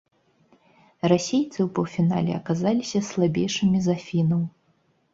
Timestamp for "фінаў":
4.09-4.47